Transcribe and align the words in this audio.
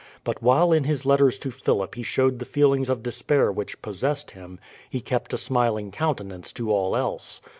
But 0.23 0.41
while 0.41 0.71
in 0.73 0.85
his 0.85 1.05
letters 1.05 1.37
to 1.37 1.51
Philip 1.51 1.93
he 1.93 2.01
showed 2.01 2.39
the 2.39 2.45
feelings 2.45 2.89
of 2.89 3.03
despair 3.03 3.51
which 3.51 3.83
possessed 3.83 4.31
him, 4.31 4.59
he 4.89 4.99
kept 4.99 5.31
a 5.31 5.37
smiling 5.37 5.91
countenance 5.91 6.51
to 6.53 6.71
all 6.71 6.95
else. 6.95 7.39